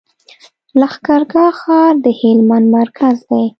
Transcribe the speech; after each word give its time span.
لښکر 0.79 1.21
ګاه 1.31 1.53
ښار 1.59 1.93
د 2.03 2.05
هلمند 2.19 2.67
مرکز 2.77 3.15
دی. 3.29 3.45